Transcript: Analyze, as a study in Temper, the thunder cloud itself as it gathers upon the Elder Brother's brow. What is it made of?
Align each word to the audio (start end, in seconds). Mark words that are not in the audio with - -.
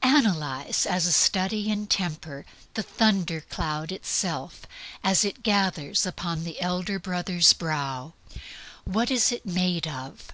Analyze, 0.00 0.86
as 0.86 1.04
a 1.04 1.12
study 1.12 1.68
in 1.70 1.86
Temper, 1.86 2.46
the 2.72 2.82
thunder 2.82 3.42
cloud 3.42 3.92
itself 3.92 4.64
as 5.02 5.26
it 5.26 5.42
gathers 5.42 6.06
upon 6.06 6.42
the 6.44 6.58
Elder 6.58 6.98
Brother's 6.98 7.52
brow. 7.52 8.14
What 8.84 9.10
is 9.10 9.30
it 9.30 9.44
made 9.44 9.86
of? 9.86 10.28